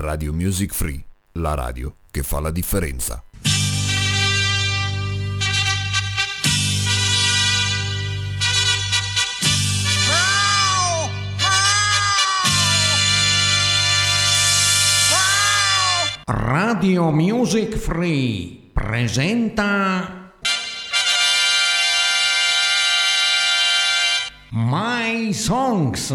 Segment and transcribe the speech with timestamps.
[0.00, 3.20] Radio Music Free, la radio che fa la differenza.
[16.26, 20.32] Radio Music Free presenta
[24.50, 26.14] My Songs.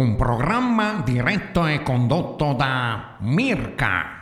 [0.00, 4.19] Un programma diretto e condotto da Mirka.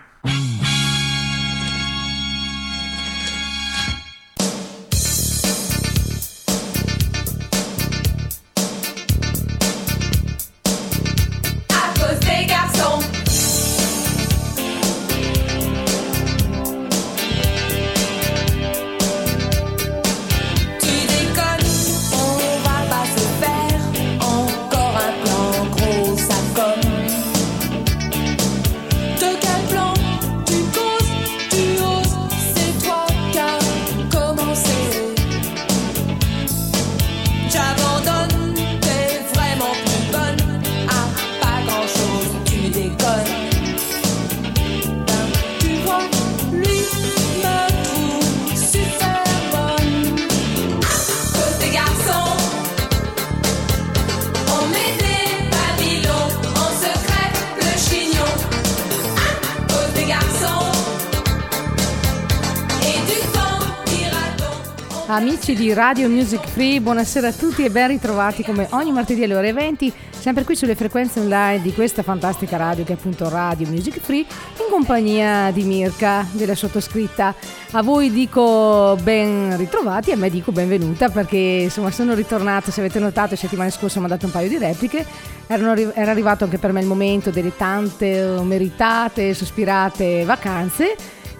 [65.18, 69.34] Amici di Radio Music Free, buonasera a tutti e ben ritrovati come ogni martedì alle
[69.34, 73.66] ore 20, sempre qui sulle frequenze online di questa fantastica radio che è appunto Radio
[73.66, 77.34] Music Free, in compagnia di Mirka, della sottoscritta.
[77.72, 83.00] A voi dico ben ritrovati, a me dico benvenuta perché insomma sono ritornata, se avete
[83.00, 85.04] notato, settimane scorse mi ha dato un paio di repliche,
[85.48, 90.94] Erano era arrivato anche per me il momento delle tante eh, meritate, sospirate vacanze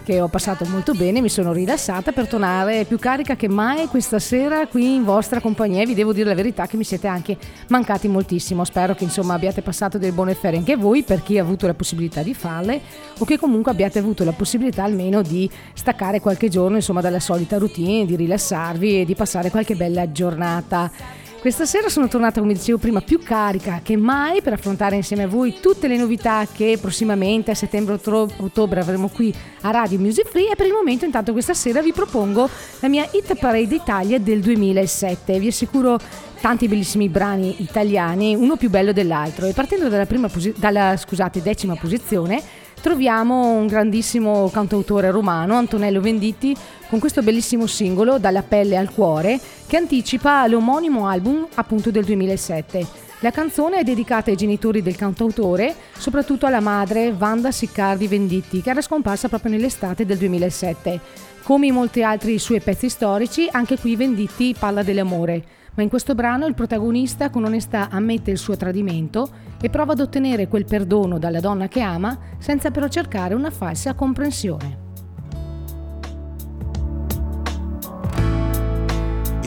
[0.09, 4.17] che ho passato molto bene, mi sono rilassata per tornare più carica che mai questa
[4.17, 5.85] sera qui in vostra compagnia.
[5.85, 8.63] Vi devo dire la verità che mi siete anche mancati moltissimo.
[8.63, 11.75] Spero che insomma abbiate passato delle buone ferie anche voi per chi ha avuto la
[11.75, 12.81] possibilità di farle
[13.19, 17.59] o che comunque abbiate avuto la possibilità almeno di staccare qualche giorno insomma dalla solita
[17.59, 21.18] routine, di rilassarvi e di passare qualche bella giornata.
[21.39, 25.27] Questa sera sono tornata, come dicevo prima, più carica che mai per affrontare insieme a
[25.27, 30.55] voi tutte le novità che prossimamente a settembre-ottobre avremo qui a Radio Music Free e
[30.57, 32.49] per il momento intanto questa sera vi propongo
[32.81, 35.39] la mia Hit Parade Italia del 2007.
[35.39, 35.97] Vi assicuro
[36.41, 41.75] tanti bellissimi brani italiani, uno più bello dell'altro e partendo dalla, posi- dalla scusate, decima
[41.75, 42.43] posizione
[42.81, 46.55] troviamo un grandissimo cantautore romano, Antonello Venditti,
[46.89, 53.07] con questo bellissimo singolo Dalla pelle al cuore che anticipa l'omonimo album appunto del 2007.
[53.19, 58.69] La canzone è dedicata ai genitori del cantautore, soprattutto alla madre Wanda Siccardi Venditti, che
[58.69, 60.99] era scomparsa proprio nell'estate del 2007.
[61.43, 65.43] Come in molti altri suoi pezzi storici, anche qui Venditti parla dell'amore,
[65.75, 69.29] ma in questo brano il protagonista con onestà ammette il suo tradimento
[69.61, 73.93] e prova ad ottenere quel perdono dalla donna che ama senza però cercare una falsa
[73.93, 74.88] comprensione.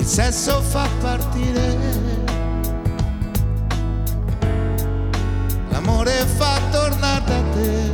[0.02, 1.78] Il sesso fa partire,
[5.70, 7.92] l'amore fa tornare da te.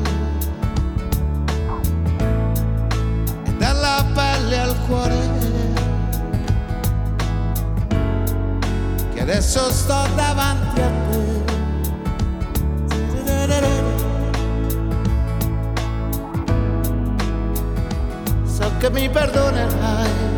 [3.45, 5.19] E dalla pelle al cuore,
[9.13, 11.27] che adesso sto davanti a te.
[18.47, 20.38] So che mi perdonerai.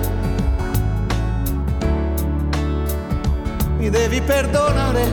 [3.80, 5.04] Mi devi perdonare.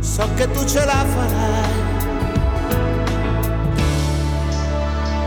[0.00, 1.82] So che tu ce la farai.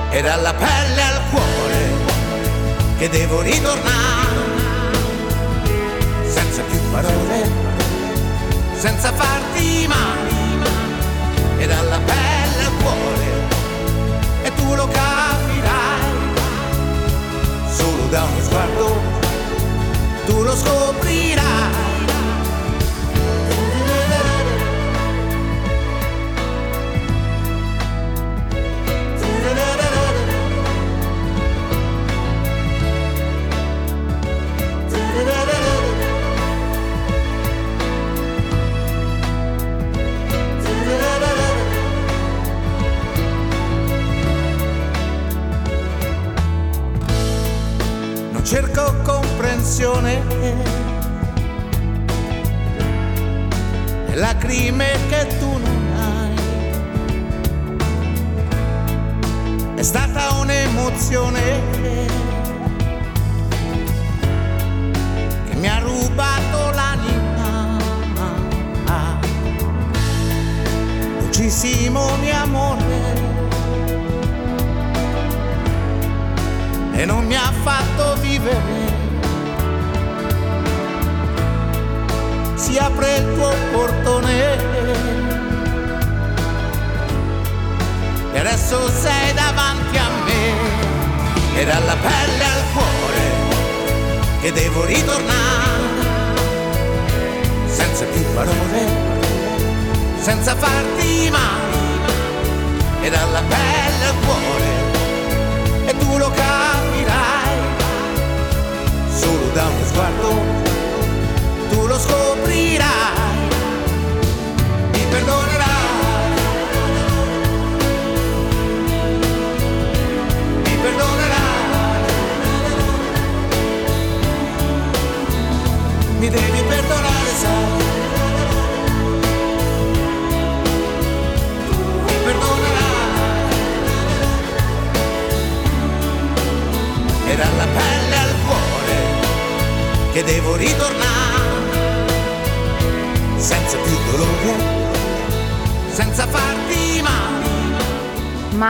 [0.09, 1.83] E dalla pelle al cuore
[2.97, 4.45] che devo ritornare.
[6.25, 7.49] Senza più parole,
[8.75, 10.35] senza farti male.
[11.59, 13.35] E dalla pelle al cuore
[14.43, 15.06] e tu lo capirai
[18.09, 18.85] da uno sguardo
[20.25, 21.86] tu lo scoprirai.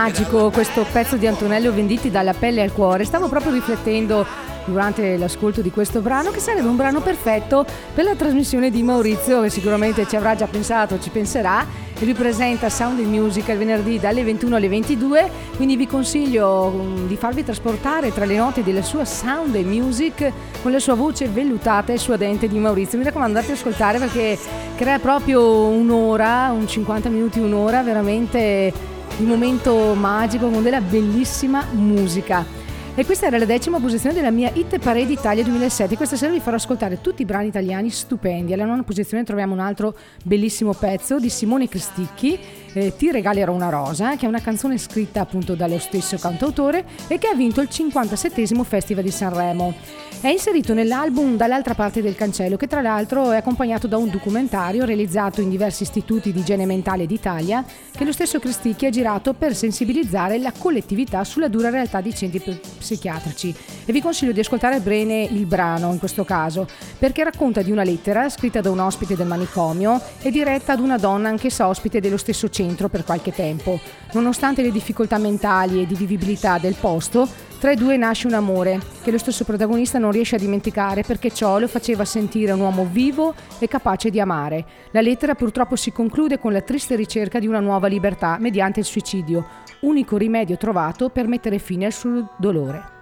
[0.08, 3.04] Magico questo pezzo di Antonello Venditti dalla pelle al cuore.
[3.04, 4.24] Stavo proprio riflettendo
[4.64, 9.42] durante l'ascolto di questo brano che sarebbe un brano perfetto per la trasmissione di Maurizio
[9.42, 11.66] che sicuramente ci avrà già pensato, ci penserà
[12.04, 17.06] lui presenta Sound and Music il venerdì dalle 21 alle 22 quindi vi consiglio mm,
[17.06, 20.32] di farvi trasportare tra le note della sua Sound and Music
[20.62, 24.38] con la sua voce vellutata e suadente di Maurizio mi raccomando andate ad ascoltare perché
[24.76, 32.46] crea proprio un'ora, un 50 minuti, un'ora veramente di momento magico con della bellissima musica
[32.94, 35.96] e questa era la decima posizione della mia Hit Parade Italia 2007.
[35.96, 38.52] Questa sera vi farò ascoltare tutti i brani italiani stupendi.
[38.52, 39.94] Alla nona posizione troviamo un altro
[40.24, 42.36] bellissimo pezzo di Simone Cristicchi,
[42.72, 47.18] eh, Ti regalerò una rosa, che è una canzone scritta appunto dallo stesso cantautore e
[47.18, 49.74] che ha vinto il 57 Festival di Sanremo.
[50.20, 54.84] È inserito nell'album Dall'altra parte del cancello, che tra l'altro è accompagnato da un documentario
[54.84, 59.54] realizzato in diversi istituti di igiene mentale d'Italia, che lo stesso Cristicchi ha girato per
[59.54, 63.54] sensibilizzare la collettività sulla dura realtà di centri psichiatrici.
[63.84, 66.66] E vi consiglio di ascoltare bene il brano in questo caso,
[66.98, 70.98] perché racconta di una lettera scritta da un ospite del manicomio e diretta ad una
[70.98, 72.57] donna anch'essa ospite dello stesso centro
[72.88, 73.78] per qualche tempo.
[74.12, 77.28] Nonostante le difficoltà mentali e di vivibilità del posto,
[77.58, 81.30] tra i due nasce un amore che lo stesso protagonista non riesce a dimenticare perché
[81.30, 84.64] ciò lo faceva sentire un uomo vivo e capace di amare.
[84.92, 88.86] La lettera purtroppo si conclude con la triste ricerca di una nuova libertà mediante il
[88.86, 89.46] suicidio,
[89.80, 92.96] unico rimedio trovato per mettere fine al suo dolore.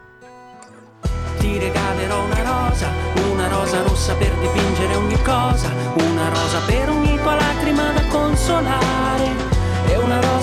[1.38, 2.88] Ti regalerò una rosa,
[3.30, 9.45] una rosa rossa per dipingere ogni cosa, una rosa per ogni tua lacrima da consolare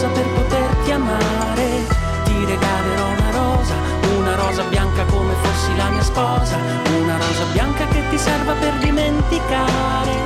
[0.03, 1.85] rosa per poterti amare.
[2.25, 3.75] Ti regalerò una rosa,
[4.17, 6.57] una rosa bianca come fossi la mia sposa,
[6.99, 10.22] una rosa bianca che ti serva per dimenticare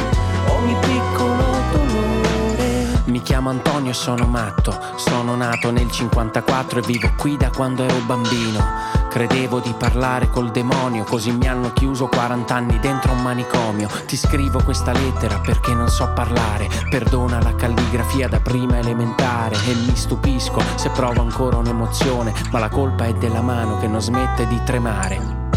[3.17, 7.81] Mi chiamo Antonio e sono matto, sono nato nel 54 e vivo qui da quando
[7.81, 8.63] ero bambino.
[9.09, 13.89] Credevo di parlare col demonio, così mi hanno chiuso 40 anni dentro un manicomio.
[14.05, 16.69] Ti scrivo questa lettera perché non so parlare.
[16.91, 22.69] Perdona la calligrafia da prima elementare e mi stupisco se provo ancora un'emozione, ma la
[22.69, 25.56] colpa è della mano che non smette di tremare.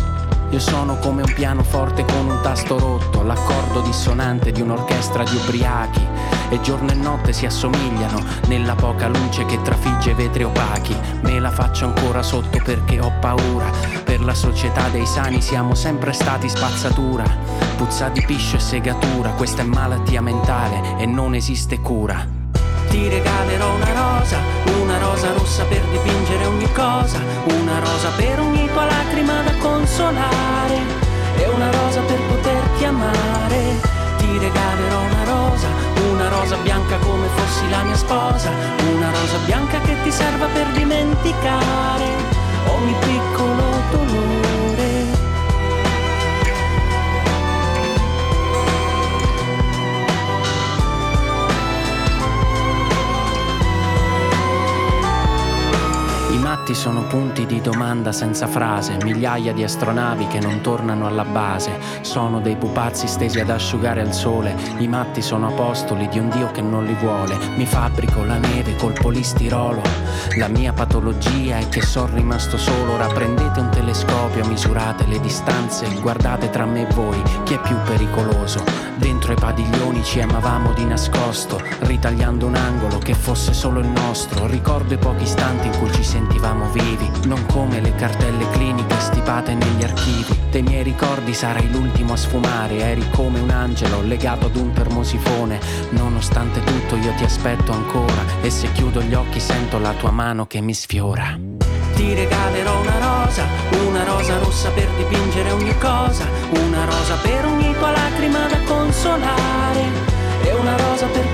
[0.51, 6.05] Io sono come un pianoforte con un tasto rotto, l'accordo dissonante di un'orchestra di ubriachi.
[6.49, 10.97] E giorno e notte si assomigliano nella poca luce che trafigge vetri opachi.
[11.23, 13.71] Me la faccio ancora sotto perché ho paura.
[14.03, 17.25] Per la società dei sani siamo sempre stati spazzatura.
[17.77, 22.40] Puzza di piscio e segatura, questa è malattia mentale e non esiste cura.
[22.91, 24.39] Ti regalerò una rosa,
[24.83, 30.79] una rosa rossa per dipingere ogni cosa, una rosa per ogni tua lacrima da consolare
[31.37, 33.81] e una rosa per poterti amare.
[34.19, 35.69] Ti regalerò una rosa,
[36.11, 38.51] una rosa bianca come fossi la mia sposa,
[38.93, 42.07] una rosa bianca che ti serva per dimenticare
[42.67, 44.60] ogni piccolo dolore.
[56.71, 61.73] Matti sono punti di domanda senza frase, migliaia di astronavi che non tornano alla base,
[62.03, 66.51] sono dei pupazzi stesi ad asciugare al sole, i matti sono apostoli di un Dio
[66.53, 69.83] che non li vuole, mi fabbrico la neve col polistirolo,
[70.37, 75.89] la mia patologia è che sono rimasto solo, ora prendete un telescopio, misurate le distanze,
[76.01, 78.63] guardate tra me e voi chi è più pericoloso,
[78.97, 84.47] dentro i padiglioni ci amavamo di nascosto, ritagliando un angolo che fosse solo il nostro,
[84.47, 89.55] ricordo i pochi istanti in cui ci sentivamo vivi, non come le cartelle cliniche stipate
[89.55, 90.39] negli archivi.
[90.51, 95.61] Dei miei ricordi sarai l'ultimo a sfumare, eri come un angelo legato ad un termosifone.
[95.91, 100.47] Nonostante tutto io ti aspetto ancora e se chiudo gli occhi sento la tua mano
[100.47, 101.39] che mi sfiora.
[101.95, 103.45] Ti regalerò una rosa,
[103.87, 109.85] una rosa rossa per dipingere ogni cosa, una rosa per ogni tua lacrima da consolare
[110.43, 111.30] e una rosa per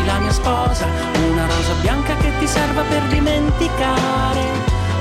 [0.00, 0.86] fossi la mia sposa,
[1.30, 4.40] una rosa bianca che ti serva per dimenticare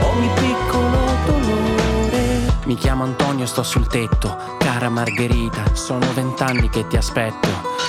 [0.02, 2.58] ogni piccolo dolore.
[2.66, 7.48] Mi chiamo Antonio, sto sul tetto, cara Margherita, sono vent'anni che ti aspetto.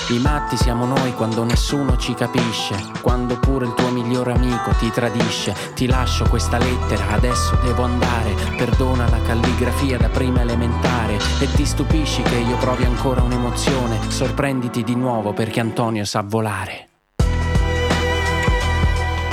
[0.09, 4.89] I matti siamo noi quando nessuno ci capisce, quando pure il tuo migliore amico ti
[4.91, 5.55] tradisce.
[5.73, 8.33] Ti lascio questa lettera, adesso devo andare.
[8.57, 13.99] Perdona la calligrafia da prima elementare e ti stupisci che io provi ancora un'emozione.
[14.09, 16.90] Sorprenditi di nuovo perché Antonio sa volare.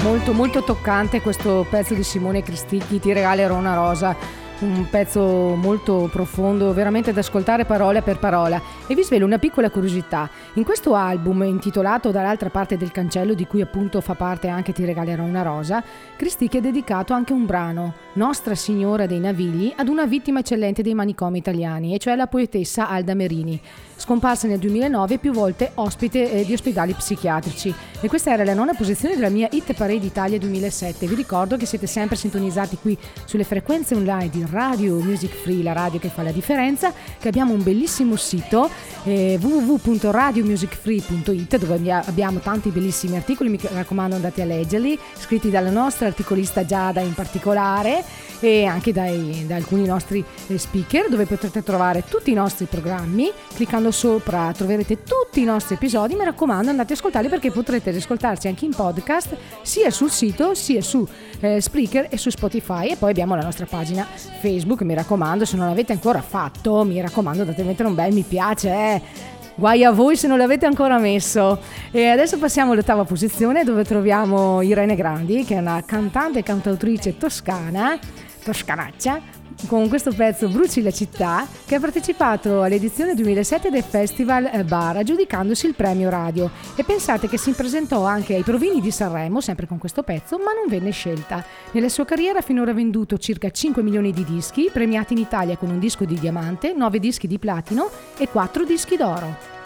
[0.03, 4.17] Molto molto toccante questo pezzo di Simone Cristicchi, Ti regalerò una rosa,
[4.61, 5.23] un pezzo
[5.55, 8.63] molto profondo, veramente da ascoltare parola per parola.
[8.87, 10.31] E vi svelo una piccola curiosità.
[10.55, 14.85] In questo album, intitolato Dall'altra parte del cancello, di cui appunto fa parte anche Ti
[14.85, 15.83] regalerò una rosa,
[16.17, 20.95] Cristicchi ha dedicato anche un brano, Nostra Signora dei Navigli, ad una vittima eccellente dei
[20.95, 23.61] manicomi italiani, e cioè la poetessa Alda Merini
[23.99, 27.75] scomparsa nel 2009 e più volte ospite eh, di ospedali psichiatrici.
[28.01, 31.05] E questa era la nona posizione della mia Hit Parade Italia 2007.
[31.07, 35.73] Vi ricordo che siete sempre sintonizzati qui sulle frequenze online di Radio Music Free, la
[35.73, 38.71] radio che fa la differenza, che abbiamo un bellissimo sito
[39.05, 46.07] eh, www.radiomusicfree.it dove abbiamo tanti bellissimi articoli, mi raccomando andate a leggerli, scritti dalla nostra
[46.07, 48.05] articolista Giada in particolare
[48.41, 53.31] e anche dai, da alcuni nostri eh, speaker dove potrete trovare tutti i nostri programmi
[53.55, 58.49] cliccando sopra troverete tutti i nostri episodi mi raccomando andate a ascoltarli perché potrete riscoltarci
[58.49, 61.07] anche in podcast sia sul sito sia su
[61.41, 64.07] eh, Spreaker e su Spotify e poi abbiamo la nostra pagina
[64.41, 68.13] Facebook mi raccomando se non l'avete ancora fatto mi raccomando andate a mettere un bel
[68.13, 69.37] mi piace eh.
[69.59, 71.59] Guai a voi se non l'avete ancora messo.
[71.91, 77.17] E adesso passiamo all'ottava posizione dove troviamo Irene Grandi, che è una cantante e cantautrice
[77.17, 77.99] toscana,
[78.43, 79.21] toscanaccia,
[79.67, 85.67] con questo pezzo Bruci la città, che ha partecipato all'edizione 2007 del Festival Bar, aggiudicandosi
[85.67, 86.51] il premio radio.
[86.77, 90.53] E pensate che si presentò anche ai Provini di Sanremo, sempre con questo pezzo, ma
[90.53, 91.45] non venne scelta.
[91.73, 95.71] Nella sua carriera ha finora venduto circa 5 milioni di dischi, premiati in Italia con
[95.71, 99.57] un disco di diamante, 9 dischi di platino e 4 dischi d'oro.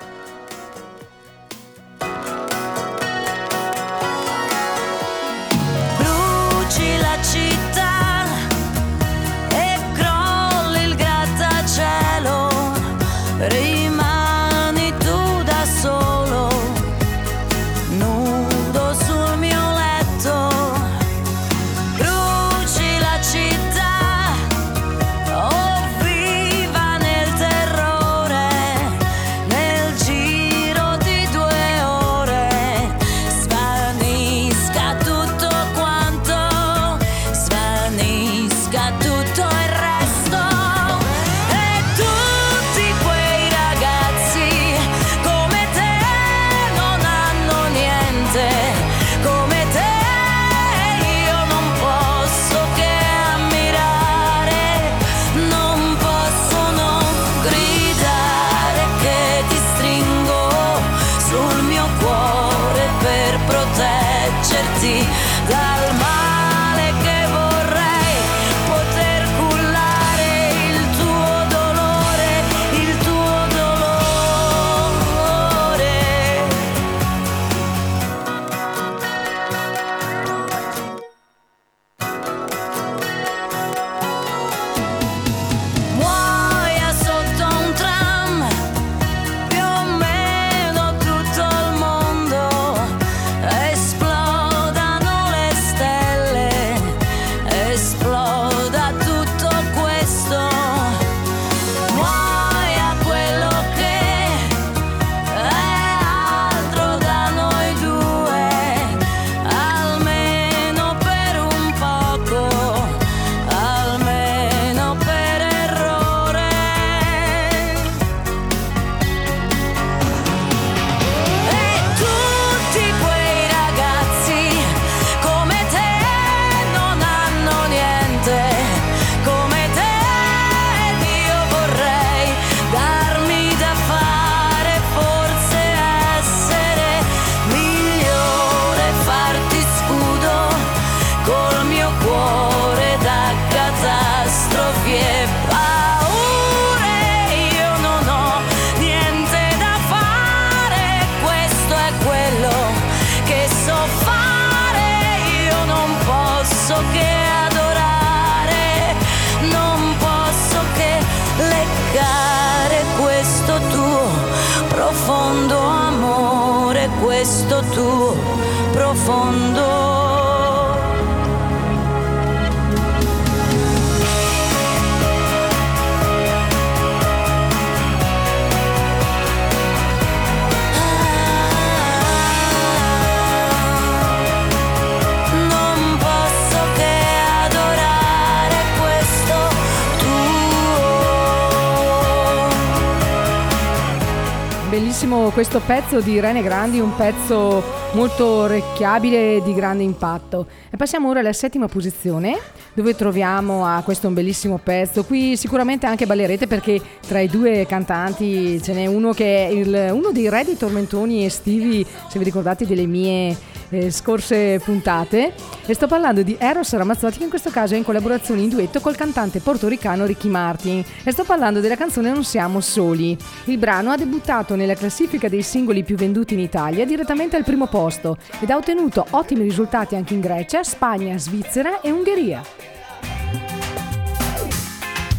[195.43, 200.47] Questo pezzo di Rene Grandi, un pezzo molto orecchiabile e di grande impatto.
[200.71, 202.39] E passiamo ora alla settima posizione,
[202.75, 205.03] dove troviamo a questo un bellissimo pezzo.
[205.03, 209.91] Qui sicuramente anche ballerete perché tra i due cantanti ce n'è uno che è il-
[209.93, 213.37] uno dei re dei tormentoni estivi, se vi ricordate delle mie
[213.73, 215.33] eh, scorse puntate.
[215.65, 218.81] E sto parlando di Eros Ramazzotti che in questo caso è in collaborazione in duetto
[218.81, 220.85] col cantante portoricano Ricky Martin.
[221.03, 223.17] E sto parlando della canzone Non siamo soli.
[223.45, 227.67] Il brano ha debuttato nella classifica dei singoli più venduti in Italia direttamente al primo
[227.67, 232.43] posto ed ha ottenuto ottimi risultati anche in Grecia, Spagna, Svizzera e Ungheria.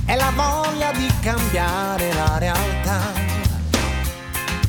[0.05, 3.23] È la voglia di cambiare la realtà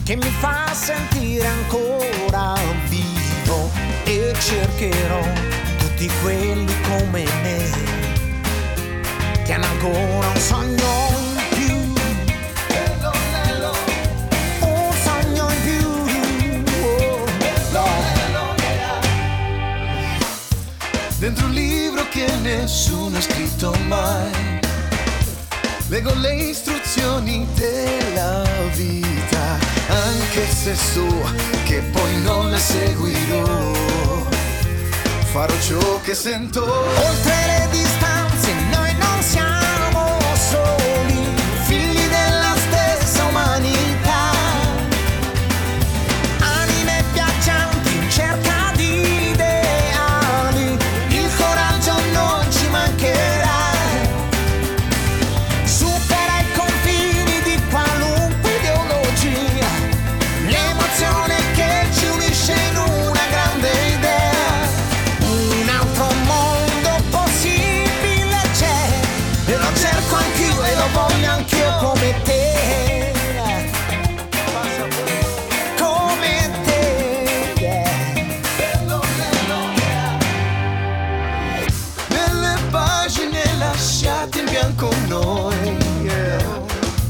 [0.04, 2.54] che mi fa sentire ancora
[2.88, 2.93] vivo
[4.04, 5.22] e cercherò
[5.78, 7.70] tutti quelli come me
[9.44, 11.08] che hanno ancora un sogno
[11.56, 11.92] in più.
[14.60, 16.76] Un sogno in più.
[17.76, 17.94] Oh,
[21.18, 24.53] dentro un libro che nessuno ha scritto mai.
[25.94, 28.42] Leggo le istruzioni della
[28.74, 31.06] vita, anche se so
[31.62, 33.72] che poi non le seguirò.
[35.30, 36.64] Farò ciò che sento.
[36.64, 37.83] Oltre le distanze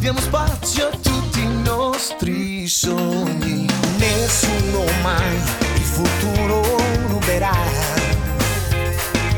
[0.04, 5.34] Diamo spazio a tutti i nostri sogni Nessuno mai
[5.76, 6.62] il futuro
[7.06, 7.56] ruberà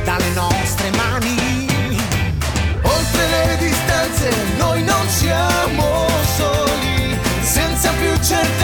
[0.03, 1.69] dalle nostre mani.
[2.83, 8.56] Oltre le distanze noi non siamo soli Senza più certezze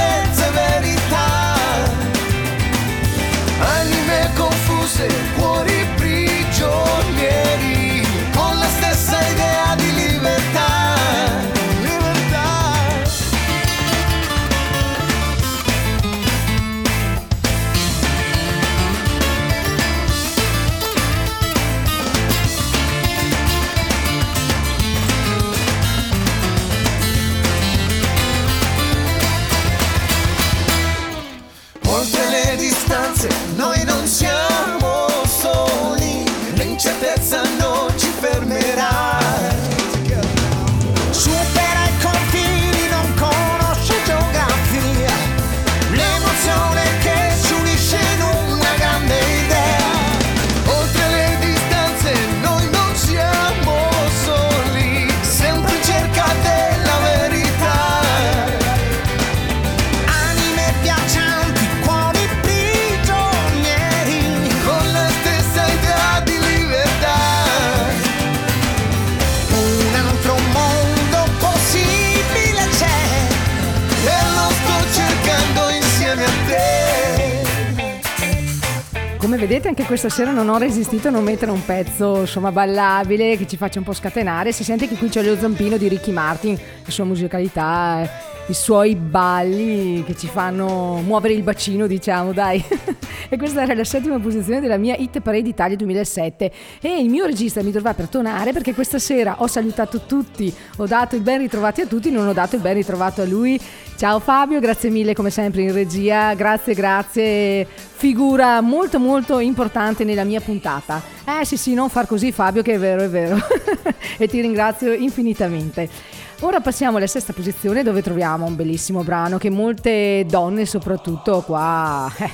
[79.32, 83.38] Come vedete anche questa sera non ho resistito a non mettere un pezzo insomma ballabile
[83.38, 84.52] che ci faccia un po' scatenare.
[84.52, 88.55] Si sente che qui c'è lo zampino di Ricky Martin, la sua musicalità, eh, i
[88.55, 92.62] suoi balli che ci fanno muovere il bacino diciamo dai.
[93.28, 97.24] e questa era la settima posizione della mia Hit Parade Italia 2007 e il mio
[97.24, 101.83] regista mi dovrà perdonare perché questa sera ho salutato tutti, ho dato il ben ritrovati
[101.83, 103.61] a tutti, non ho dato il ben ritrovato a lui.
[103.96, 110.24] Ciao Fabio, grazie mille come sempre in regia, grazie grazie, figura molto molto importante nella
[110.24, 111.00] mia puntata.
[111.24, 113.37] Eh sì sì, non far così Fabio che è vero è vero
[114.18, 116.12] e ti ringrazio infinitamente.
[116.44, 122.12] Ora passiamo alla sesta posizione dove troviamo un bellissimo brano che molte donne soprattutto qua...
[122.18, 122.31] eh,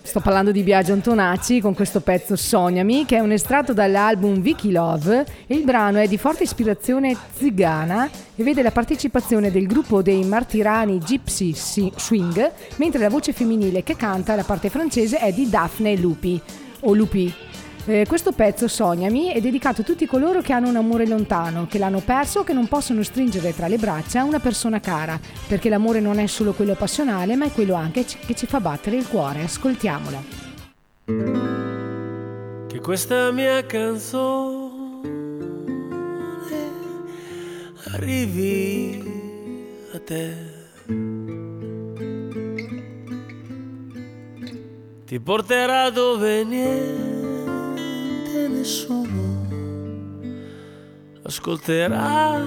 [0.00, 4.70] Sto parlando di Biagio Antonacci con questo pezzo Sognami, che è un estratto dall'album Vicky
[4.70, 5.26] Love.
[5.48, 10.98] Il brano è di forte ispirazione zigana e vede la partecipazione del gruppo dei martirani
[10.98, 16.40] Gypsy Swing, mentre la voce femminile che canta la parte francese è di Daphne Lupi
[16.82, 17.34] o Lupi.
[17.88, 21.78] Eh, questo pezzo, Sognami, è dedicato a tutti coloro che hanno un amore lontano, che
[21.78, 25.98] l'hanno perso o che non possono stringere tra le braccia una persona cara, perché l'amore
[25.98, 29.40] non è solo quello passionale, ma è quello anche che ci fa battere il cuore.
[29.44, 30.22] Ascoltiamola.
[32.66, 35.00] Che questa mia canzone
[37.94, 39.02] arrivi
[39.94, 40.36] a te.
[45.06, 47.07] Ti porterà dove niente
[48.58, 49.46] nessuno
[51.22, 52.42] ascolterà.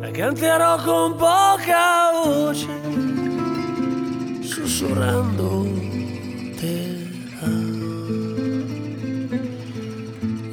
[0.00, 2.68] La canterò con poca voce,
[4.42, 5.66] sussurrando
[6.58, 7.02] te.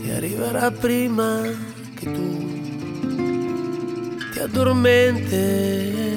[0.03, 1.41] E arriverà prima
[1.95, 2.29] che tu
[4.31, 6.10] ti addormenterai.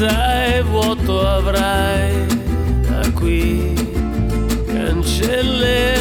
[0.00, 2.26] E vuoto avrai
[2.88, 3.74] da qui
[4.66, 5.97] cancellerò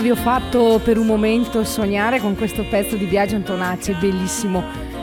[0.00, 4.62] allora vi ho fatto per un momento sognare con questo pezzo di Biagio Antonacci, bellissimo.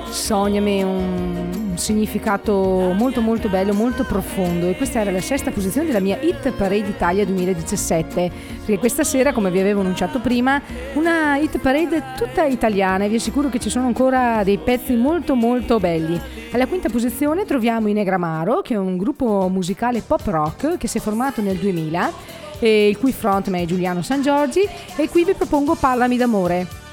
[0.10, 4.68] Sognami, un, un significato molto molto bello, molto profondo.
[4.68, 8.32] E questa era la sesta posizione della mia Hit Parade Italia 2017.
[8.66, 10.60] Perché questa sera, come vi avevo annunciato prima,
[10.94, 15.36] una Hit Parade tutta italiana e vi assicuro che ci sono ancora dei pezzi molto
[15.36, 16.20] molto belli.
[16.52, 20.98] Alla quinta posizione troviamo i Negramaro, che è un gruppo musicale pop rock che si
[20.98, 25.34] è formato nel 2000 e il cui frontman è Giuliano San Giorgi e qui vi
[25.34, 26.86] propongo Parlami d'amore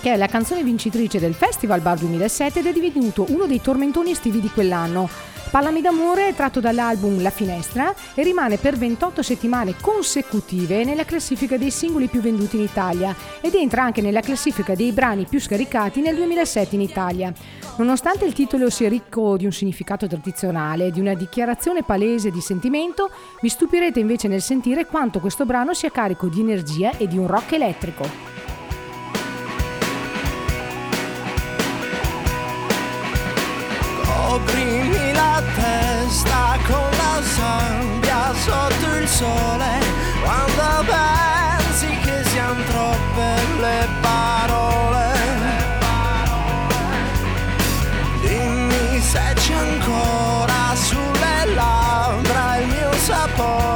[0.00, 4.10] che è la canzone vincitrice del Festival Bar 2007 ed è divenuto uno dei tormentoni
[4.10, 5.08] estivi di quell'anno.
[5.52, 11.58] Parlami d'amore è tratto dall'album La Finestra e rimane per 28 settimane consecutive nella classifica
[11.58, 16.00] dei singoli più venduti in Italia ed entra anche nella classifica dei brani più scaricati
[16.00, 17.30] nel 2007 in Italia.
[17.76, 22.40] Nonostante il titolo sia ricco di un significato tradizionale e di una dichiarazione palese di
[22.40, 23.10] sentimento,
[23.42, 27.26] vi stupirete invece nel sentire quanto questo brano sia carico di energia e di un
[27.26, 28.31] rock elettrico.
[34.32, 39.78] Coprimi la testa con la sabbia sotto il sole
[40.24, 43.26] quando pensi che siano troppe
[43.60, 45.12] le parole.
[48.22, 53.71] Dimmi se c'è ancora sulle labbra il mio sapore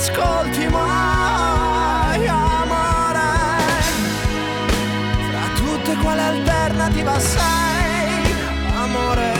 [0.00, 3.32] ascolti mai, amore,
[5.28, 8.34] fra tutte quale alternativa sei,
[8.82, 9.32] amore,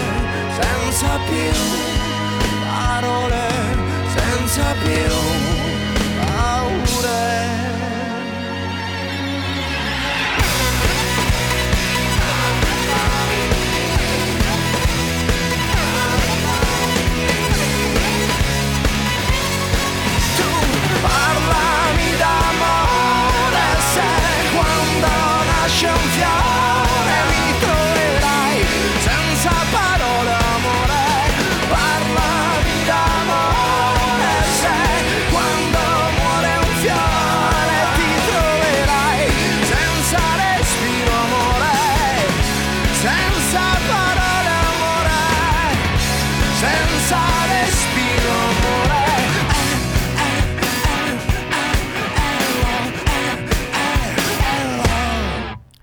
[0.60, 1.52] senza più
[2.68, 3.48] parole,
[4.14, 5.19] senza più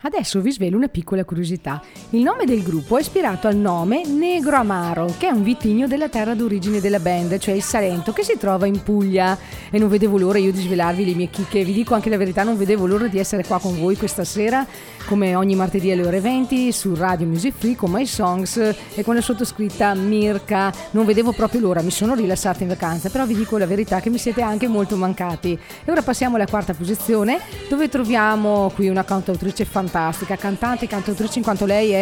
[0.08, 1.84] Adesso vi svelo una piccola curiosità.
[2.12, 6.08] Il nome del gruppo è ispirato al nome Negro Amaro, che è un vitigno della
[6.08, 9.38] terra d'origine della band, cioè il Salento, che si trova in Puglia.
[9.70, 11.66] E non vedevo l'ora io di svelarvi le mie chicche.
[11.66, 14.66] Vi dico anche la verità, non vedevo l'ora di essere qua con voi questa sera,
[15.06, 19.14] come ogni martedì alle ore 20, su Radio Music Free con My Songs e con
[19.14, 20.72] la sottoscritta Mirka.
[20.92, 24.10] Non vedevo proprio l'ora, mi sono rilassata in vacanza, però vi dico la verità che
[24.10, 25.60] mi siete anche molto mancati.
[25.84, 31.40] E ora passiamo alla quarta posizione, dove troviamo qui una cantautrice fantastica, cantante e cantautrice
[31.40, 31.97] in quanto lei è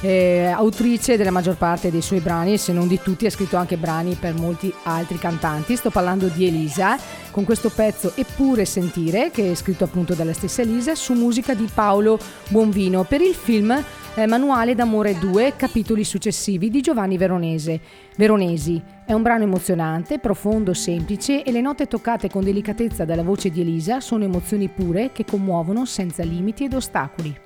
[0.00, 3.76] eh, autrice della maggior parte dei suoi brani, se non di tutti, ha scritto anche
[3.76, 5.76] brani per molti altri cantanti.
[5.76, 6.98] Sto parlando di Elisa,
[7.30, 11.68] con questo pezzo Eppure Sentire, che è scritto appunto dalla stessa Elisa, su musica di
[11.72, 13.82] Paolo Buonvino, per il film
[14.16, 17.80] eh, Manuale d'amore 2, capitoli successivi di Giovanni Veronese.
[18.16, 23.50] Veronesi è un brano emozionante, profondo, semplice e le note toccate con delicatezza dalla voce
[23.50, 27.43] di Elisa sono emozioni pure che commuovono senza limiti ed ostacoli.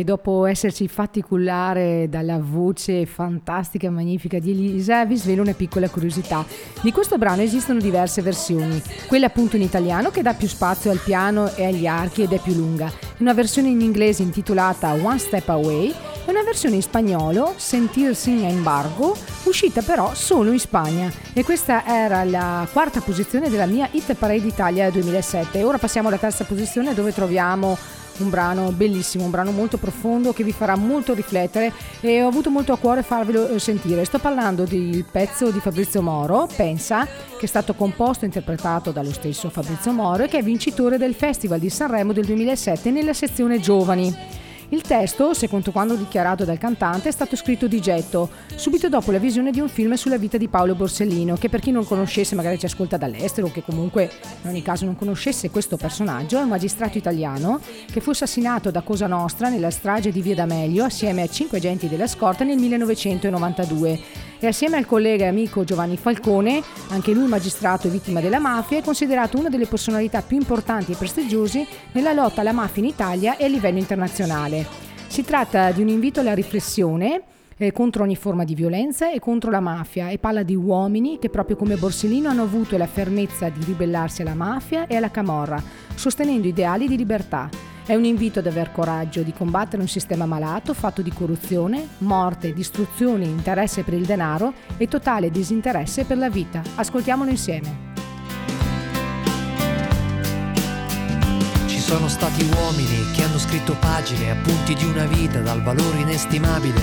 [0.00, 5.52] E dopo esserci fatti cullare dalla voce fantastica e magnifica di Elisa, vi svelo una
[5.52, 6.42] piccola curiosità.
[6.80, 11.02] Di questo brano esistono diverse versioni, quella appunto in italiano che dà più spazio al
[11.04, 15.46] piano e agli archi ed è più lunga, una versione in inglese intitolata One Step
[15.50, 15.90] Away
[16.24, 21.12] e una versione in spagnolo, Sentirsi in Embargo, uscita però solo in Spagna.
[21.34, 25.62] E questa era la quarta posizione della mia Hit Parade Italia 2007.
[25.62, 27.76] Ora passiamo alla terza posizione dove troviamo
[28.22, 32.50] un brano bellissimo, un brano molto profondo che vi farà molto riflettere e ho avuto
[32.50, 34.04] molto a cuore farvelo eh, sentire.
[34.04, 39.12] Sto parlando del pezzo di Fabrizio Moro, Pensa, che è stato composto e interpretato dallo
[39.12, 43.60] stesso Fabrizio Moro e che è vincitore del Festival di Sanremo del 2007 nella sezione
[43.60, 44.48] Giovani.
[44.72, 49.18] Il testo, secondo quanto dichiarato dal cantante, è stato scritto di getto, subito dopo la
[49.18, 52.56] visione di un film sulla vita di Paolo Borsellino, che per chi non conoscesse, magari
[52.56, 54.08] ci ascolta dall'estero, o che comunque
[54.42, 57.60] in ogni caso non conoscesse questo personaggio, è un magistrato italiano
[57.90, 61.88] che fu assassinato da Cosa Nostra nella strage di Via D'Amelio assieme a cinque agenti
[61.88, 67.86] della scorta nel 1992 e assieme al collega e amico Giovanni Falcone, anche lui magistrato
[67.86, 72.40] e vittima della mafia, è considerato una delle personalità più importanti e prestigiose nella lotta
[72.40, 74.66] alla mafia in Italia e a livello internazionale.
[75.06, 77.22] Si tratta di un invito alla riflessione
[77.58, 81.28] eh, contro ogni forma di violenza e contro la mafia e parla di uomini che
[81.28, 85.62] proprio come Borsellino hanno avuto la fermezza di ribellarsi alla mafia e alla camorra,
[85.94, 87.50] sostenendo ideali di libertà.
[87.86, 92.52] È un invito ad aver coraggio di combattere un sistema malato fatto di corruzione, morte,
[92.52, 96.62] distruzioni, interesse per il denaro e totale disinteresse per la vita.
[96.76, 97.88] Ascoltiamolo insieme.
[101.66, 106.80] Ci sono stati uomini che hanno scritto pagine, appunti di una vita dal valore inestimabile,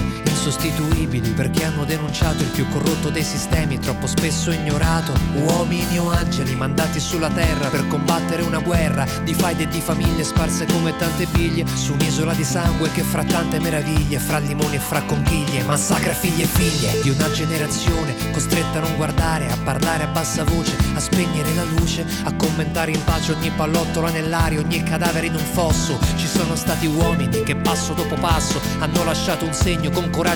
[0.48, 5.12] insostituibili, perché hanno denunciato il più corrotto dei sistemi, troppo spesso ignorato.
[5.36, 10.24] Uomini o angeli mandati sulla terra per combattere una guerra di faide e di famiglie
[10.24, 14.80] sparse come tante biglie su un'isola di sangue che fra tante meraviglie, fra limoni e
[14.80, 20.04] fra conchiglie, massacra figli e figlie di una generazione costretta a non guardare, a parlare
[20.04, 24.82] a bassa voce, a spegnere la luce, a commentare in pace ogni pallottola nell'aria, ogni
[24.84, 26.00] cadavere in un fosso.
[26.16, 30.36] Ci sono stati uomini che passo dopo passo hanno lasciato un segno con coraggio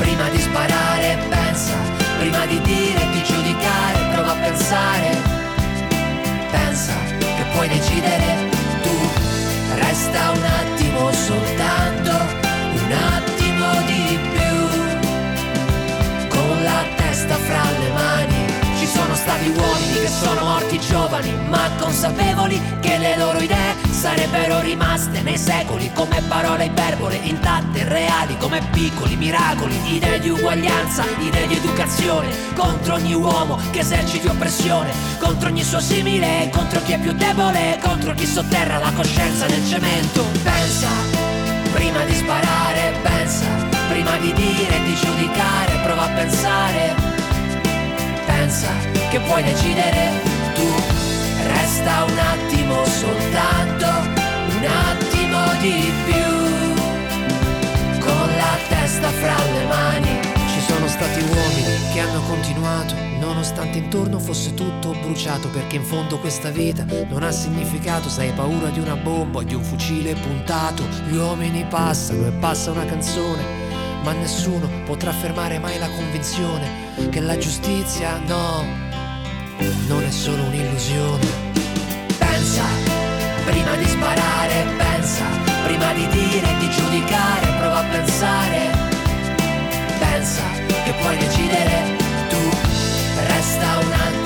[0.00, 1.76] prima di sparare, pensa,
[2.18, 5.10] prima di dire, di giudicare, prova a pensare.
[6.50, 8.48] Pensa che puoi decidere
[8.82, 8.96] tu.
[9.74, 12.12] Resta un attimo soltanto,
[12.84, 14.56] un attimo di più.
[16.28, 18.29] Con la testa fra le mani.
[18.92, 25.22] Sono stati uomini che sono morti giovani, ma consapevoli che le loro idee sarebbero rimaste
[25.22, 31.56] nei secoli come parole iperbole intatte, reali come piccoli miracoli, idee di uguaglianza, idee di
[31.56, 37.12] educazione, contro ogni uomo che eserciti oppressione, contro ogni suo simile, contro chi è più
[37.12, 40.24] debole, contro chi sotterra la coscienza nel cemento.
[40.42, 40.88] Pensa,
[41.72, 43.46] prima di sparare, pensa,
[43.88, 47.09] prima di dire di giudicare, prova a pensare,
[48.50, 48.74] pensa
[49.10, 50.10] che puoi decidere
[50.54, 50.66] tu,
[51.46, 60.18] resta un attimo soltanto, un attimo di più, con la testa fra le mani.
[60.52, 66.18] Ci sono stati uomini che hanno continuato, nonostante intorno fosse tutto bruciato, perché in fondo
[66.18, 70.14] questa vita non ha significato, se hai paura di una bomba o di un fucile
[70.14, 70.82] puntato.
[71.06, 73.59] Gli uomini passano e passa una canzone,
[74.02, 78.64] ma nessuno potrà fermare mai la convinzione che la giustizia no,
[79.86, 81.26] non è solo un'illusione.
[82.18, 82.64] Pensa,
[83.44, 85.24] prima di sparare, pensa,
[85.64, 88.70] prima di dire di giudicare, prova a pensare.
[89.98, 90.42] Pensa
[90.84, 91.96] che puoi decidere
[92.28, 92.48] tu,
[93.26, 94.19] resta un attimo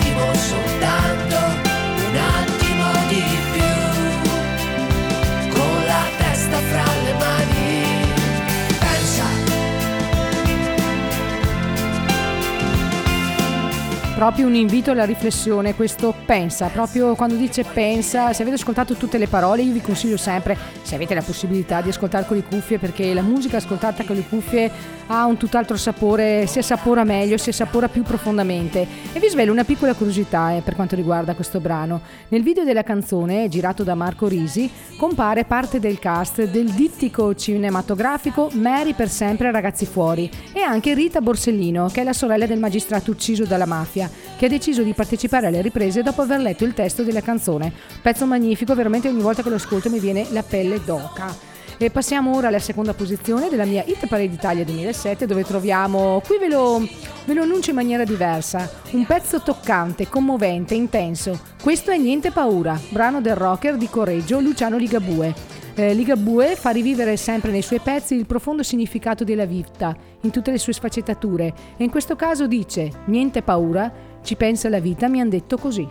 [14.24, 19.18] Proprio un invito alla riflessione, questo pensa, proprio quando dice pensa, se avete ascoltato tutte
[19.18, 22.78] le parole io vi consiglio sempre, se avete la possibilità di ascoltare con le cuffie,
[22.78, 24.70] perché la musica ascoltata con le cuffie
[25.08, 28.86] ha un tutt'altro sapore, si assapora meglio, si assapora più profondamente.
[29.12, 32.00] E vi svelo una piccola curiosità eh, per quanto riguarda questo brano.
[32.28, 38.48] Nel video della canzone, girato da Marco Risi, compare parte del cast del dittico cinematografico
[38.54, 43.10] Mary per sempre ragazzi fuori e anche Rita Borsellino, che è la sorella del magistrato
[43.10, 47.02] ucciso dalla mafia, che ha deciso di partecipare alle riprese dopo aver letto il testo
[47.02, 47.72] della canzone.
[48.02, 51.52] Pezzo magnifico, veramente ogni volta che lo ascolto mi viene la pelle d'oca.
[51.76, 56.38] E passiamo ora alla seconda posizione della mia Hit Parade Italia 2007 dove troviamo, qui
[56.38, 56.86] ve lo,
[57.24, 61.38] ve lo annuncio in maniera diversa, un pezzo toccante, commovente, intenso.
[61.60, 65.62] Questo è Niente Paura, brano del rocker di Correggio Luciano Ligabue.
[65.76, 70.52] Eh, Ligabue fa rivivere sempre nei suoi pezzi il profondo significato della vita, in tutte
[70.52, 75.20] le sue sfaccettature, e in questo caso dice Niente paura, ci pensa la vita, mi
[75.20, 75.86] han detto così.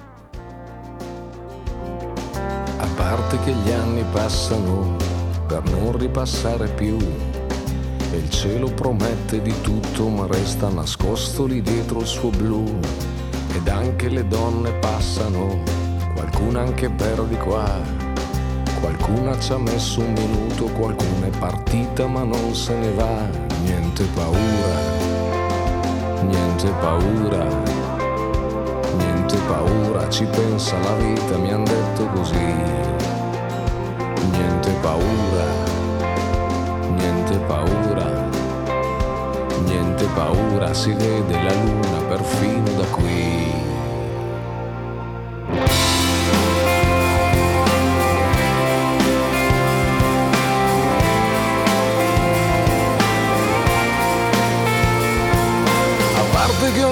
[2.77, 4.95] A parte che gli anni passano
[5.47, 6.97] per non ripassare più.
[6.97, 12.63] E il cielo promette di tutto, ma resta nascosto lì dietro il suo blu.
[13.53, 15.61] Ed anche le donne passano,
[16.13, 18.02] qualcuna anche per di qua.
[18.83, 23.29] Qualcuna ci ha messo un minuto, qualcuna è partita ma non se ne va.
[23.63, 24.75] Niente paura,
[26.23, 27.47] niente paura,
[28.97, 32.35] niente paura, ci pensa la vita, mi han detto così
[34.31, 35.45] niente paura,
[36.97, 38.27] niente paura,
[39.63, 43.62] niente paura, si vede la luna perfino da qui.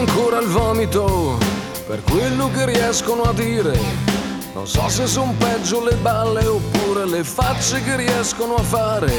[0.01, 1.37] Ancora il vomito
[1.85, 3.77] per quello che riescono a dire.
[4.53, 9.11] Non so se son peggio le balle oppure le facce che riescono a fare.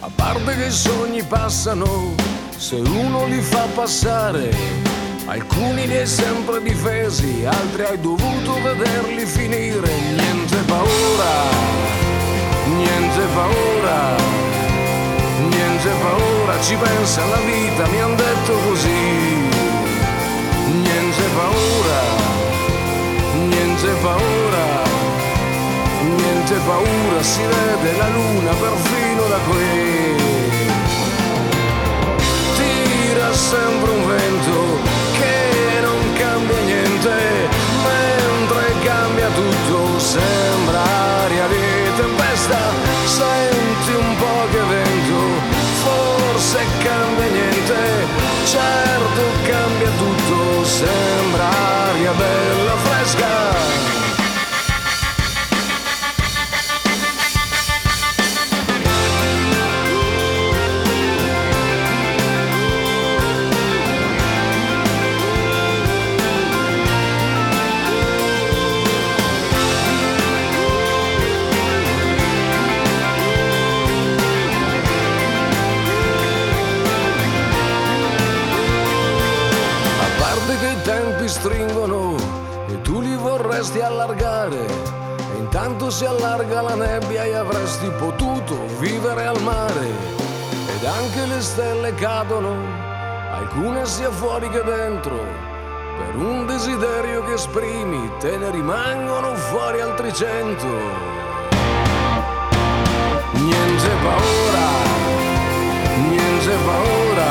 [0.00, 2.14] A parte che i sogni passano
[2.56, 4.50] se uno li fa passare.
[5.24, 9.88] Alcuni li hai sempre difesi, altri hai dovuto vederli finire.
[10.14, 11.32] Niente paura,
[12.66, 14.16] niente paura,
[15.38, 19.51] niente paura, ci pensa alla vita, mi han detto così.
[21.42, 22.02] Paura,
[23.34, 24.66] niente paura,
[26.16, 30.14] niente paura, si vede la luna perfino da qui.
[32.56, 34.58] Tira sempre un vento
[35.18, 37.18] che non cambia niente,
[37.88, 40.80] mentre cambia tutto, sembra
[41.24, 41.66] aria di
[41.96, 42.60] tempesta,
[43.04, 45.20] senti un po' che vento,
[45.82, 47.80] forse cambia niente,
[48.44, 51.11] certo cambia tutto, sembra
[86.02, 89.86] si allarga la nebbia e avresti potuto vivere al mare.
[90.74, 92.56] Ed anche le stelle cadono,
[93.30, 95.14] alcune sia fuori che dentro.
[95.14, 100.66] Per un desiderio che esprimi, te ne rimangono fuori altri cento.
[103.34, 104.66] Niente paura,
[106.08, 107.30] niente paura,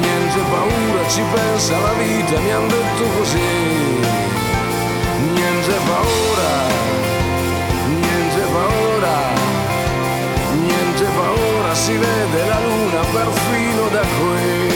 [0.00, 4.19] niente paura, ci pensa la vita, mi han detto così.
[11.90, 14.68] Si vede la luna perfino da qui.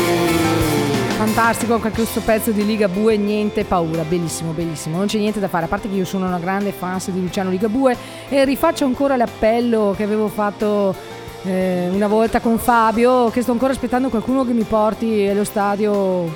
[1.17, 5.49] Fantastico anche questo pezzo di Liga Bue, niente paura, bellissimo, bellissimo, non c'è niente da
[5.49, 7.97] fare, a parte che io sono una grande fan di Luciano Ligabue
[8.29, 10.95] e rifaccio ancora l'appello che avevo fatto
[11.45, 16.29] eh, una volta con Fabio, che sto ancora aspettando qualcuno che mi porti allo stadio,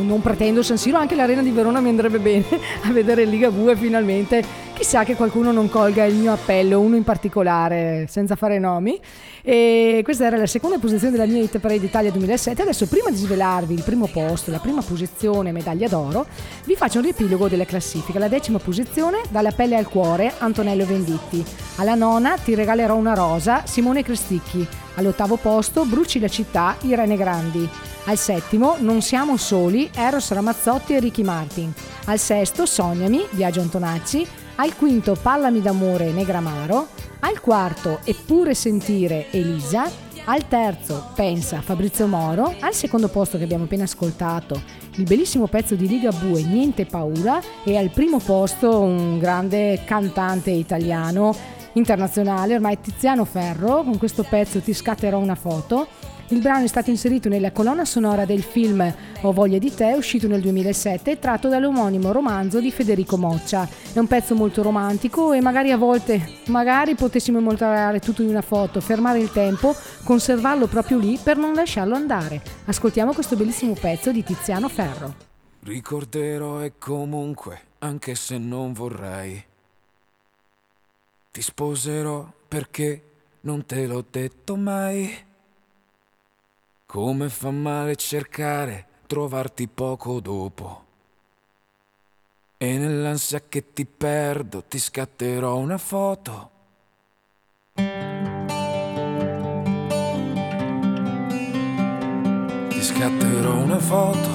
[0.00, 2.44] non pretendo San Siro, anche l'arena di Verona mi andrebbe bene
[2.86, 4.44] a vedere Ligabue finalmente,
[4.80, 8.98] chissà che qualcuno non colga il mio appello, uno in particolare, senza fare nomi.
[9.42, 12.62] E questa era la seconda posizione della mia Hit Parade Italia 2007.
[12.62, 16.24] Adesso, prima di svelarvi il primo posto, la prima posizione, medaglia d'oro,
[16.64, 18.18] vi faccio un riepilogo della classifica.
[18.18, 21.44] La decima posizione, Dalla pelle al cuore, Antonello Venditti.
[21.76, 24.66] Alla nona, Ti regalerò una rosa, Simone Cristicchi.
[24.94, 27.68] All'ottavo posto, Bruci la città, Irene Grandi.
[28.04, 31.72] Al settimo, Non siamo soli, Eros Ramazzotti e Ricky Martin.
[32.06, 34.26] Al sesto, Sognami, Biagio Antonacci.
[34.56, 36.88] Al quinto, Parlami d'amore, Negramaro.
[37.20, 40.08] Al quarto, Eppure sentire, Elisa.
[40.24, 42.54] Al terzo, Pensa, Fabrizio Moro.
[42.60, 44.60] Al secondo posto che abbiamo appena ascoltato,
[44.96, 47.40] il bellissimo pezzo di Liga Bue, Niente paura.
[47.64, 51.34] E al primo posto un grande cantante italiano
[51.74, 55.86] internazionale, ormai Tiziano Ferro, con questo pezzo Ti scatterò una foto.
[56.32, 60.28] Il brano è stato inserito nella colonna sonora del film Ho voglia di te, uscito
[60.28, 63.68] nel 2007 e tratto dall'omonimo romanzo di Federico Moccia.
[63.92, 68.42] È un pezzo molto romantico e magari a volte, magari potessimo immortalare tutto in una
[68.42, 69.74] foto, fermare il tempo,
[70.04, 72.40] conservarlo proprio lì per non lasciarlo andare.
[72.66, 75.14] Ascoltiamo questo bellissimo pezzo di Tiziano Ferro.
[75.64, 79.44] Ricorderò e comunque, anche se non vorrei,
[81.32, 83.02] ti sposerò perché
[83.40, 85.28] non te l'ho detto mai.
[86.90, 90.84] Come fa male cercare, trovarti poco dopo.
[92.58, 96.50] E nell'ansia che ti perdo ti scatterò una foto.
[102.70, 104.28] Ti scatterò una foto.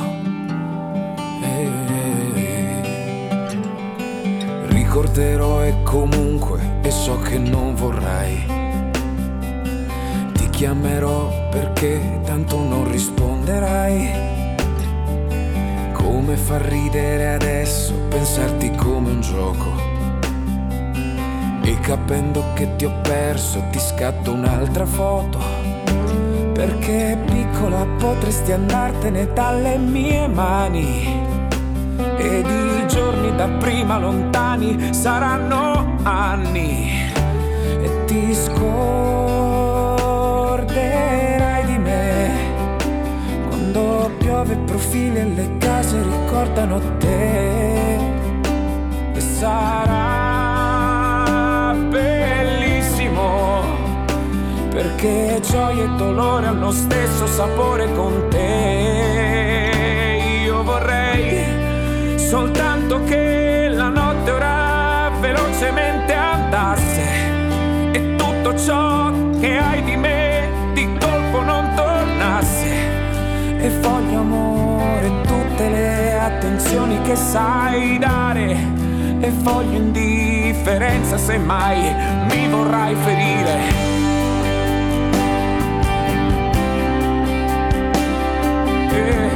[4.67, 8.64] Ricorderò e comunque, e so che non vorrai.
[10.55, 14.09] Chiamerò perché tanto non risponderai.
[15.91, 19.65] Come fa ridere adesso pensarti come un gioco.
[21.61, 25.39] E capendo che ti ho perso ti scatto un'altra foto.
[26.53, 31.21] Perché piccola potresti andartene dalle mie mani.
[32.15, 37.11] Ed i giorni da prima lontani saranno anni.
[37.81, 38.94] E ti scorderai
[44.95, 47.97] profili e le case ricordano te.
[49.13, 50.55] E sarà
[51.89, 53.63] bellissimo.
[54.69, 59.73] Perché gioia e dolore hanno stesso sapore con te.
[60.43, 67.03] Io vorrei soltanto che la notte ora velocemente andasse
[67.91, 68.94] e tutto ciò
[73.65, 78.55] E voglio amore tutte le attenzioni che sai dare.
[79.19, 81.81] E voglio indifferenza se mai
[82.29, 83.59] mi vorrai ferire.
[88.91, 89.31] Eh,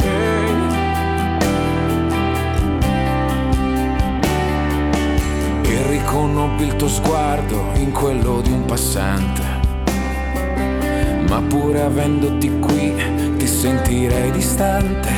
[5.64, 5.72] eh.
[5.72, 9.42] E riconobbi il tuo sguardo in quello di un passante.
[11.28, 13.19] Ma pure avendoti qui
[13.60, 15.12] sentirei distante.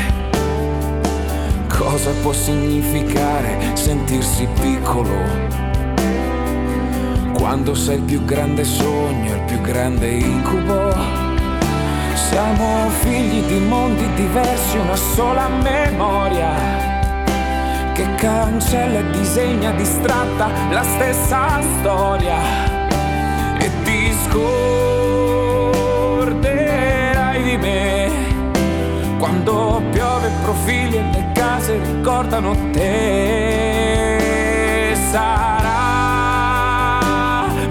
[1.68, 5.14] Cosa può significare sentirsi piccolo?
[7.34, 10.92] Quando sei il più grande sogno, il più grande incubo.
[12.16, 16.50] Siamo figli di mondi diversi, una sola memoria
[17.94, 22.40] che cancella e disegna distratta la stessa storia
[23.60, 24.12] e ti
[32.72, 34.18] Te
[35.12, 35.70] sarà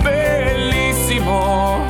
[0.01, 1.85] bellissimo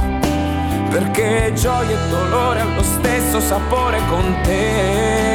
[0.89, 5.30] perché gioia e dolore hanno lo stesso sapore con te.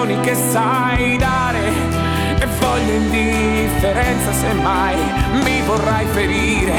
[0.00, 1.58] Attenzioni che sai dare.
[2.40, 4.96] E voglio indifferenza se mai
[5.42, 6.74] mi vorrai ferire.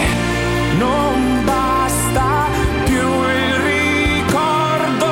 [0.78, 2.47] Non basta
[2.86, 5.05] più il ricordo,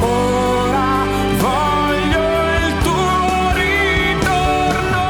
[0.00, 1.04] ora
[1.38, 2.22] voglio
[2.56, 5.08] il tuo ritorno.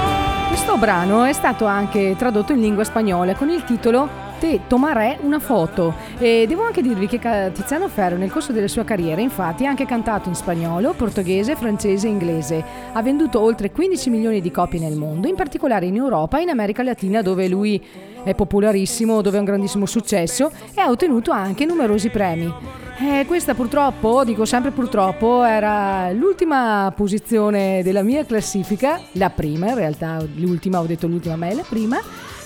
[0.49, 5.39] Questo brano è stato anche tradotto in lingua spagnola con il titolo Te tomaré una
[5.39, 9.69] foto e devo anche dirvi che Tiziano Ferro nel corso della sua carriera infatti ha
[9.69, 12.65] anche cantato in spagnolo, portoghese, francese e inglese.
[12.95, 16.49] Ha venduto oltre 15 milioni di copie nel mondo, in particolare in Europa e in
[16.49, 17.85] America Latina dove lui
[18.25, 22.51] è popolarissimo, dove ha un grandissimo successo e ha ottenuto anche numerosi premi.
[22.99, 29.75] Eh, questa purtroppo, dico sempre purtroppo, era l'ultima posizione della mia classifica, la prima in
[29.75, 31.99] realtà, l'ultima, ho detto l'ultima, ma è la prima.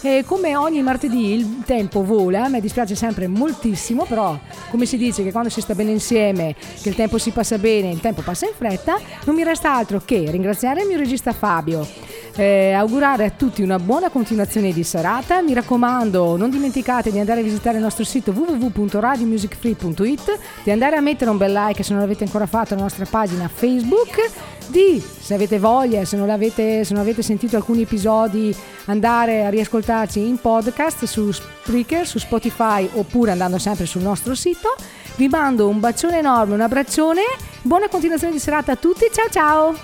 [0.07, 4.39] E come ogni martedì il tempo vola, me dispiace sempre moltissimo, però
[4.69, 7.89] come si dice che quando si sta bene insieme, che il tempo si passa bene,
[7.89, 11.89] il tempo passa in fretta, non mi resta altro che ringraziare il mio regista Fabio,
[12.37, 17.41] eh, augurare a tutti una buona continuazione di serata, mi raccomando non dimenticate di andare
[17.41, 22.03] a visitare il nostro sito www.radiomusicfree.it, di andare a mettere un bel like se non
[22.03, 27.01] l'avete ancora fatto alla nostra pagina Facebook, di se avete voglia, se non, se non
[27.01, 28.55] avete sentito alcuni episodi,
[28.87, 34.75] andare a riascoltarci in podcast su Spreaker, su Spotify oppure andando sempre sul nostro sito.
[35.17, 37.23] Vi mando un bacione enorme, un abbraccione,
[37.63, 39.75] buona continuazione di serata a tutti, ciao ciao!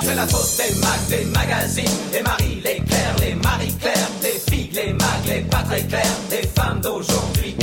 [0.00, 4.70] C'est la faute des mags, des magazines, des Marie, les Claire, les Marie-Claire, des filles,
[4.72, 7.54] les mags, les pas très clairs, des femmes d'aujourd'hui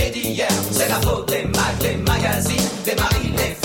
[1.01, 3.64] des mags, des magazines, des Marie, les